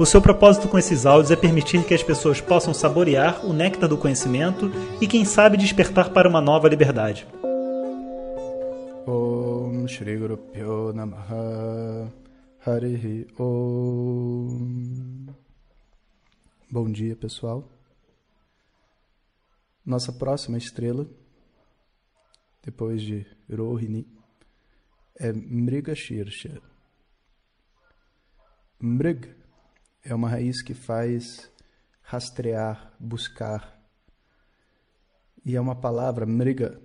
[0.00, 3.86] O seu propósito com esses áudios é permitir que as pessoas possam saborear o néctar
[3.86, 7.26] do conhecimento e, quem sabe, despertar para uma nova liberdade.
[9.06, 10.40] Om Shri Guru
[13.38, 15.26] Om
[16.70, 17.68] Bom dia, pessoal.
[19.84, 21.06] Nossa próxima estrela,
[22.64, 24.08] depois de Rohini,
[25.18, 26.58] é Mrigashirsha.
[28.80, 29.39] Mrig
[30.04, 31.50] é uma raiz que faz
[32.02, 33.78] rastrear, buscar.
[35.44, 36.80] E é uma palavra, Mriga,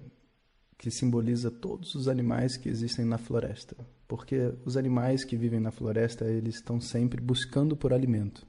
[0.77, 3.75] que simboliza todos os animais que existem na floresta,
[4.07, 8.45] porque os animais que vivem na floresta, eles estão sempre buscando por alimento.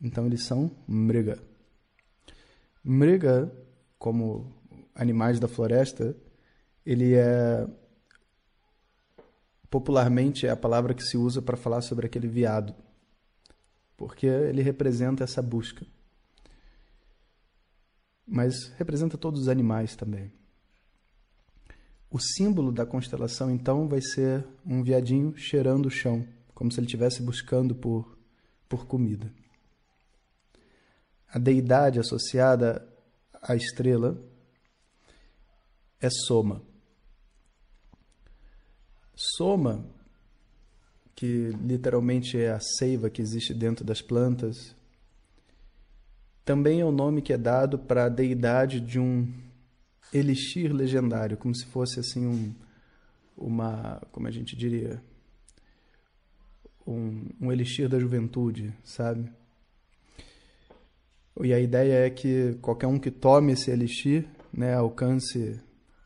[0.00, 1.38] Então eles são mriga.
[2.82, 3.52] Mriga,
[3.98, 4.52] como
[4.94, 6.16] animais da floresta,
[6.84, 7.66] ele é
[9.70, 12.74] popularmente é a palavra que se usa para falar sobre aquele veado,
[14.02, 15.86] porque ele representa essa busca.
[18.26, 20.32] Mas representa todos os animais também.
[22.10, 26.86] O símbolo da constelação, então, vai ser um viadinho cheirando o chão, como se ele
[26.86, 28.18] estivesse buscando por,
[28.68, 29.32] por comida.
[31.28, 32.84] A deidade associada
[33.40, 34.20] à estrela
[36.00, 36.60] é Soma.
[39.14, 39.86] Soma,
[41.22, 44.74] que literalmente é a seiva que existe dentro das plantas,
[46.44, 49.32] também é o nome que é dado para a deidade de um
[50.12, 52.52] elixir legendário, como se fosse assim um,
[53.36, 55.00] uma, como a gente diria,
[56.84, 59.30] um, um elixir da juventude, sabe?
[61.40, 65.60] E a ideia é que qualquer um que tome esse elixir, né, alcance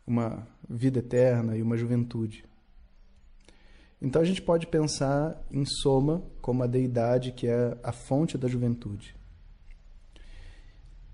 [0.06, 2.44] uma vida eterna e uma juventude.
[4.00, 8.48] Então a gente pode pensar em Soma como a deidade que é a fonte da
[8.48, 9.16] juventude.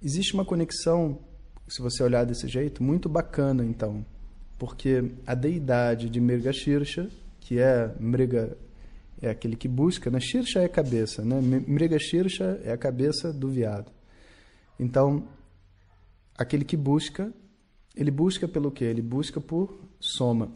[0.01, 1.21] Existe uma conexão
[1.69, 4.05] se você olhar desse jeito, muito bacana então.
[4.59, 7.09] Porque a deidade de Mrigashirsha,
[7.41, 8.57] que é Mriga
[9.21, 10.21] é aquele que busca, né?
[10.21, 11.41] Shirsha é a cabeça, né?
[11.41, 13.91] Mrigashirsha é a cabeça do veado.
[14.79, 15.29] Então,
[16.37, 17.33] aquele que busca,
[17.97, 18.85] ele busca pelo quê?
[18.85, 20.53] Ele busca por soma.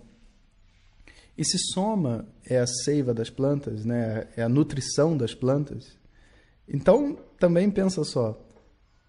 [1.36, 4.28] E se soma é a seiva das plantas, né?
[4.36, 5.98] É a nutrição das plantas.
[6.66, 8.42] Então, também pensa só,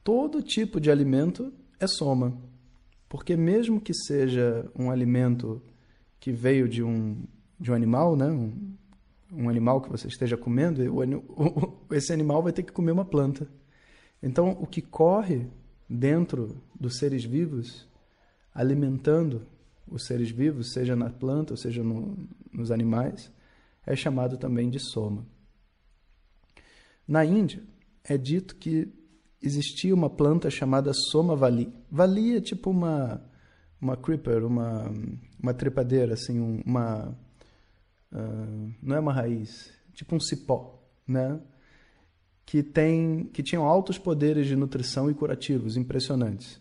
[0.03, 2.37] todo tipo de alimento é soma.
[3.07, 5.61] Porque mesmo que seja um alimento
[6.19, 7.23] que veio de um,
[7.59, 8.27] de um animal, né?
[8.27, 8.75] um,
[9.31, 10.99] um animal que você esteja comendo, o,
[11.89, 13.47] o, esse animal vai ter que comer uma planta.
[14.21, 15.47] Então, o que corre
[15.89, 17.87] dentro dos seres vivos,
[18.53, 19.45] alimentando
[19.89, 23.31] os seres vivos, seja na planta, ou seja no, nos animais,
[23.85, 25.25] é chamado também de soma.
[27.07, 27.63] Na Índia,
[28.03, 28.93] é dito que
[29.41, 31.73] existia uma planta chamada Somavali.
[31.89, 33.21] Vali é tipo uma
[33.79, 34.91] uma creeper, uma
[35.41, 37.15] uma trepadeira, assim, uma
[38.11, 41.39] uh, não é uma raiz, tipo um cipó, né?
[42.45, 46.59] Que tem que tinham altos poderes de nutrição e curativos impressionantes.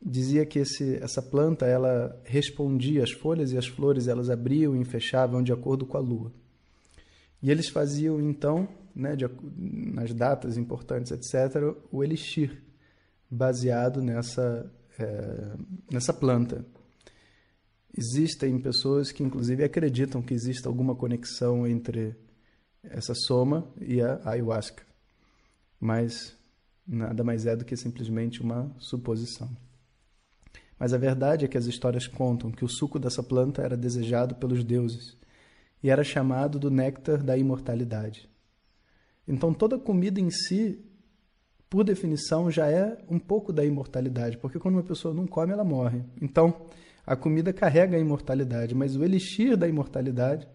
[0.00, 4.84] Dizia que esse, essa planta ela respondia as folhas e as flores elas abriam e
[4.84, 6.32] fechavam de acordo com a lua.
[7.42, 9.24] E eles faziam então né, de,
[9.56, 12.62] nas datas importantes, etc., o elixir,
[13.30, 15.56] baseado nessa, é,
[15.90, 16.64] nessa planta.
[17.96, 22.16] Existem pessoas que, inclusive, acreditam que existe alguma conexão entre
[22.82, 24.84] essa soma e a ayahuasca,
[25.80, 26.36] mas
[26.86, 29.48] nada mais é do que simplesmente uma suposição.
[30.78, 34.34] Mas a verdade é que as histórias contam que o suco dessa planta era desejado
[34.36, 35.16] pelos deuses
[35.82, 38.28] e era chamado do néctar da imortalidade.
[39.26, 40.84] Então toda comida em si,
[41.68, 45.64] por definição, já é um pouco da imortalidade, porque quando uma pessoa não come, ela
[45.64, 46.02] morre.
[46.22, 46.68] Então
[47.04, 50.48] a comida carrega a imortalidade, mas o elixir da imortalidade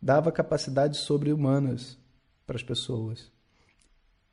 [0.00, 1.98] dava capacidades sobre-humanas
[2.46, 3.30] para as pessoas.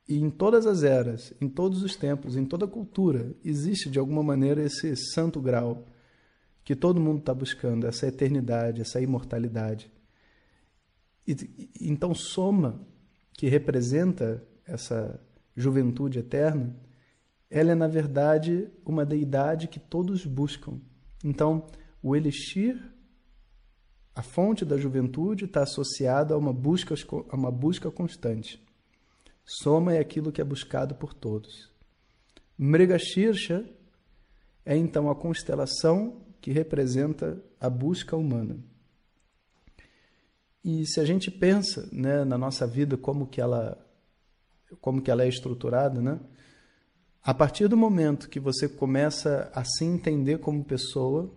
[0.07, 4.23] E em todas as eras, em todos os tempos, em toda cultura, existe de alguma
[4.23, 5.85] maneira esse santo grau
[6.63, 9.91] que todo mundo está buscando, essa eternidade, essa imortalidade.
[11.27, 12.81] E, então soma
[13.33, 15.19] que representa essa
[15.55, 16.75] juventude eterna,
[17.49, 20.79] ela é na verdade uma deidade que todos buscam.
[21.23, 21.67] Então,
[22.01, 22.81] o elixir,
[24.15, 26.95] a fonte da juventude, está associada a uma busca,
[27.29, 28.65] a uma busca constante.
[29.49, 31.71] Soma é aquilo que é buscado por todos.
[32.57, 33.65] Mrigashirsha
[34.65, 38.59] é então a constelação que representa a busca humana.
[40.63, 43.81] E se a gente pensa né, na nossa vida como que ela
[44.81, 46.19] como que ela é estruturada, né?
[47.23, 51.33] A partir do momento que você começa a se entender como pessoa,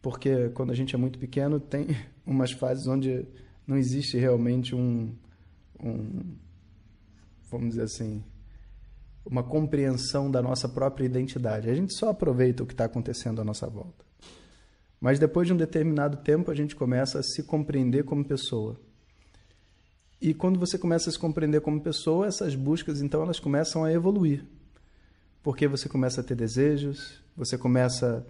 [0.00, 1.86] porque quando a gente é muito pequeno tem
[2.26, 3.24] umas fases onde
[3.64, 5.14] não existe realmente um,
[5.82, 6.36] um
[7.52, 8.24] vamos dizer assim,
[9.24, 11.68] uma compreensão da nossa própria identidade.
[11.68, 14.04] A gente só aproveita o que está acontecendo à nossa volta.
[14.98, 18.80] Mas depois de um determinado tempo, a gente começa a se compreender como pessoa.
[20.20, 23.92] E quando você começa a se compreender como pessoa, essas buscas, então, elas começam a
[23.92, 24.44] evoluir.
[25.42, 28.24] Porque você começa a ter desejos, você começa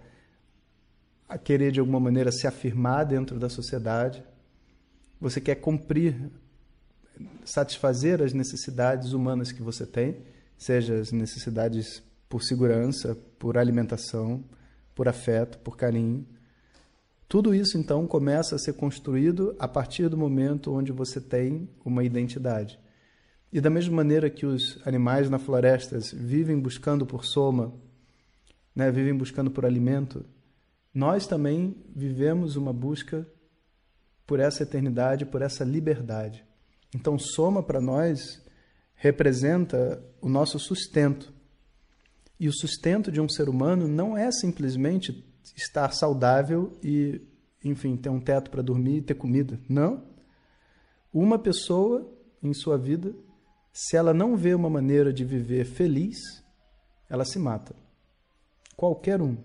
[1.29, 4.25] a querer, de alguma maneira, se afirmar dentro da sociedade,
[5.21, 6.31] você quer cumprir,
[7.45, 10.17] satisfazer as necessidades humanas que você tem
[10.57, 14.45] seja as necessidades por segurança, por alimentação,
[14.95, 16.27] por afeto, por carinho.
[17.29, 22.05] Tudo isso então começa a ser construído a partir do momento onde você tem uma
[22.05, 22.79] identidade.
[23.53, 27.75] E da mesma maneira que os animais na floresta vivem buscando por soma,
[28.75, 30.25] né, vivem buscando por alimento,
[30.95, 33.27] nós também vivemos uma busca
[34.27, 36.45] por essa eternidade, por essa liberdade.
[36.95, 38.43] Então, soma para nós
[38.95, 41.33] representa o nosso sustento.
[42.39, 45.25] E o sustento de um ser humano não é simplesmente
[45.57, 47.21] estar saudável e,
[47.65, 49.59] enfim, ter um teto para dormir e ter comida.
[49.69, 50.05] Não.
[51.13, 52.09] Uma pessoa
[52.43, 53.15] em sua vida,
[53.73, 56.19] se ela não vê uma maneira de viver feliz,
[57.09, 57.75] ela se mata.
[58.77, 59.37] Qualquer um.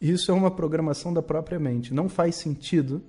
[0.00, 1.92] Isso é uma programação da própria mente.
[1.92, 3.02] Não faz sentido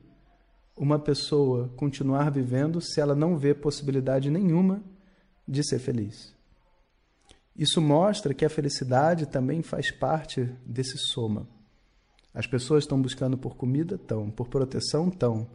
[0.78, 4.82] uma pessoa continuar vivendo se ela não vê possibilidade nenhuma
[5.48, 6.36] de ser feliz.
[7.58, 11.48] Isso mostra que a felicidade também faz parte desse soma.
[12.32, 13.96] As pessoas estão buscando por comida?
[13.96, 14.30] Estão.
[14.30, 15.08] Por proteção?
[15.08, 15.50] Estão.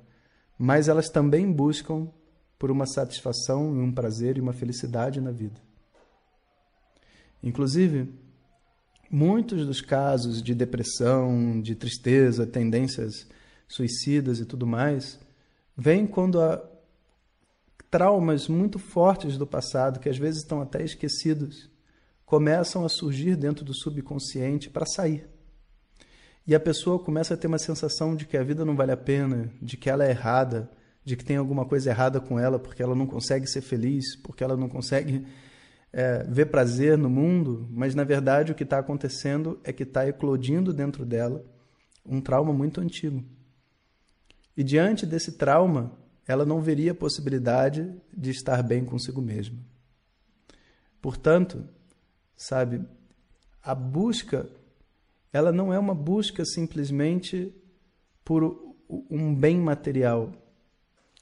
[0.58, 2.08] Mas elas também buscam
[2.58, 5.60] por uma satisfação um prazer e uma felicidade na vida.
[7.40, 8.12] Inclusive,
[9.08, 13.28] muitos dos casos de depressão, de tristeza, tendências
[13.72, 15.18] suicidas e tudo mais,
[15.76, 16.62] vêm quando a
[17.90, 21.70] traumas muito fortes do passado, que às vezes estão até esquecidos,
[22.24, 25.28] começam a surgir dentro do subconsciente para sair.
[26.46, 28.96] E a pessoa começa a ter uma sensação de que a vida não vale a
[28.96, 30.70] pena, de que ela é errada,
[31.04, 34.42] de que tem alguma coisa errada com ela porque ela não consegue ser feliz, porque
[34.42, 35.26] ela não consegue
[35.92, 40.06] é, ver prazer no mundo, mas na verdade o que está acontecendo é que está
[40.08, 41.44] eclodindo dentro dela
[42.04, 43.22] um trauma muito antigo.
[44.56, 45.92] E diante desse trauma,
[46.26, 49.58] ela não veria a possibilidade de estar bem consigo mesma.
[51.00, 51.64] Portanto,
[52.36, 52.84] sabe,
[53.62, 54.48] a busca,
[55.32, 57.52] ela não é uma busca simplesmente
[58.24, 58.76] por
[59.10, 60.32] um bem material.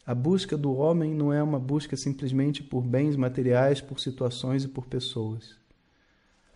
[0.04, 4.68] A busca do homem não é uma busca simplesmente por bens materiais, por situações e
[4.68, 5.56] por pessoas.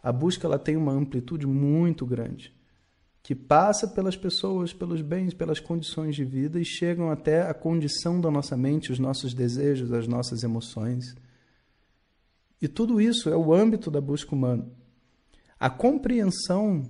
[0.02, 2.52] A busca ela tem uma amplitude muito grande
[3.24, 8.20] que passa pelas pessoas, pelos bens, pelas condições de vida e chegam até a condição
[8.20, 11.16] da nossa mente, os nossos desejos, as nossas emoções.
[12.60, 14.66] E tudo isso é o âmbito da busca humana.
[15.58, 16.82] A compreensão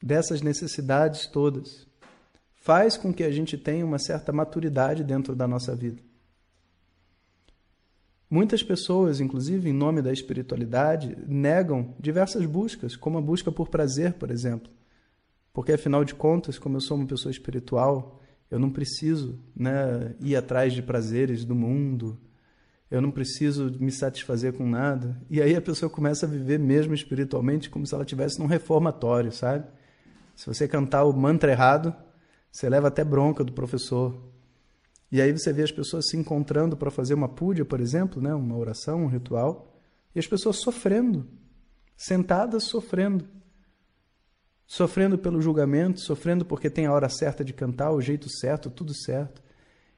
[0.00, 1.84] dessas necessidades todas
[2.54, 6.00] faz com que a gente tenha uma certa maturidade dentro da nossa vida.
[8.30, 14.12] Muitas pessoas, inclusive em nome da espiritualidade, negam diversas buscas, como a busca por prazer,
[14.12, 14.70] por exemplo.
[15.52, 20.36] Porque afinal de contas, como eu sou uma pessoa espiritual, eu não preciso né, ir
[20.36, 22.18] atrás de prazeres do mundo,
[22.90, 25.20] eu não preciso me satisfazer com nada.
[25.30, 29.32] E aí a pessoa começa a viver mesmo espiritualmente como se ela estivesse num reformatório,
[29.32, 29.66] sabe?
[30.36, 31.94] Se você cantar o mantra errado,
[32.50, 34.14] você leva até bronca do professor.
[35.10, 38.34] E aí você vê as pessoas se encontrando para fazer uma puja, por exemplo, né,
[38.34, 39.74] uma oração, um ritual,
[40.14, 41.26] e as pessoas sofrendo,
[41.96, 43.26] sentadas sofrendo
[44.72, 48.94] sofrendo pelo julgamento, sofrendo porque tem a hora certa de cantar, o jeito certo, tudo
[48.94, 49.42] certo.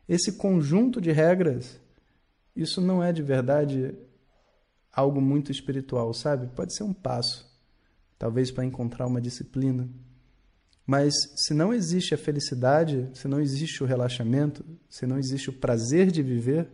[0.09, 1.81] Esse conjunto de regras,
[2.57, 3.95] isso não é de verdade
[4.93, 6.49] algo muito espiritual, sabe?
[6.49, 7.49] Pode ser um passo,
[8.19, 9.89] talvez para encontrar uma disciplina.
[10.85, 15.53] Mas se não existe a felicidade, se não existe o relaxamento, se não existe o
[15.53, 16.69] prazer de viver,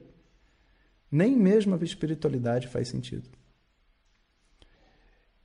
[1.13, 3.29] nem mesmo a espiritualidade faz sentido.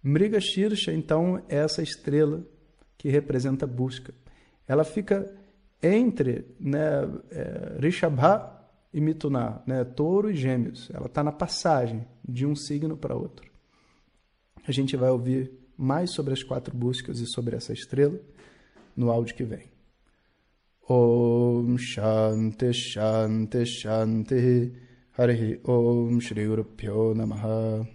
[0.08, 2.46] Mriga Shirsha, então, é essa estrela
[2.96, 4.14] que representa busca.
[4.68, 5.36] Ela fica
[5.82, 6.80] entre né,
[7.32, 8.52] é, Rishabha
[8.94, 10.92] e Mituna, né, touro e gêmeos.
[10.94, 13.50] Ela está na passagem de um signo para outro.
[14.68, 18.20] A gente vai ouvir mais sobre as quatro buscas e sobre essa estrela
[18.96, 19.64] no áudio que vem.
[20.88, 24.72] Om Shanti Shanti Shanti
[25.18, 27.95] Harihi Om Shri Guru Pyo Namaha